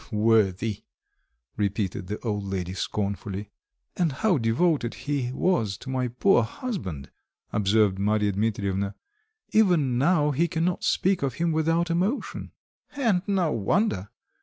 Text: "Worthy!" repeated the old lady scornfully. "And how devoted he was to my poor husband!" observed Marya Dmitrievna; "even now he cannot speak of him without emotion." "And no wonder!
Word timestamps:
"Worthy!" 0.11 0.81
repeated 1.57 2.07
the 2.07 2.17
old 2.21 2.43
lady 2.45 2.73
scornfully. 2.73 3.51
"And 3.95 4.11
how 4.13 4.39
devoted 4.39 4.95
he 4.95 5.31
was 5.31 5.77
to 5.77 5.91
my 5.91 6.07
poor 6.07 6.41
husband!" 6.41 7.11
observed 7.53 7.99
Marya 7.99 8.31
Dmitrievna; 8.31 8.95
"even 9.51 9.99
now 9.99 10.31
he 10.31 10.47
cannot 10.47 10.83
speak 10.83 11.21
of 11.21 11.35
him 11.35 11.51
without 11.51 11.91
emotion." 11.91 12.51
"And 12.95 13.21
no 13.27 13.51
wonder! 13.51 14.09